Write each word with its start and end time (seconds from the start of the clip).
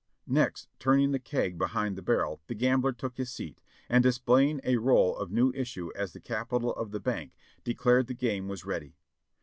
Next, 0.25 0.67
turning 0.79 1.11
the 1.11 1.19
keg 1.19 1.59
behind 1.59 1.95
the 1.95 2.01
barrel, 2.01 2.41
the 2.47 2.55
gam 2.55 2.81
bler 2.81 2.91
took 2.97 3.17
his 3.17 3.29
seat, 3.31 3.61
and 3.87 4.01
displaying 4.01 4.59
a 4.63 4.77
roll 4.77 5.15
of 5.15 5.29
new 5.31 5.51
issue 5.53 5.91
as 5.95 6.11
the 6.13 6.19
capital 6.19 6.73
of 6.73 6.89
the 6.89 6.99
bank, 6.99 7.33
declared 7.63 8.07
the 8.07 8.15
game 8.15 8.47
was 8.47 8.65
ready. 8.65 8.95